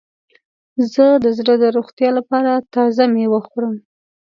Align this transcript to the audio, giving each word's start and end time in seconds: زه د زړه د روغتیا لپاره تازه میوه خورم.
زه 0.93 1.05
د 1.23 1.25
زړه 1.37 1.53
د 1.63 1.65
روغتیا 1.77 2.09
لپاره 2.17 2.51
تازه 2.73 3.03
میوه 3.13 3.39
خورم. 3.47 3.75